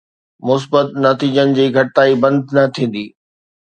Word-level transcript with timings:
،مثبت 0.47 0.87
نتيجن 1.03 1.53
جي 1.59 1.67
گهڻائي 1.75 2.19
بند 2.25 2.43
نه 2.57 2.65
ٿيندي. 2.75 3.05